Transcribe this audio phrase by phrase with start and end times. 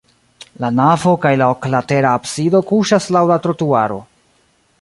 [0.63, 4.05] La navo kaj la oklatera absido kuŝas laŭ la trotuaro.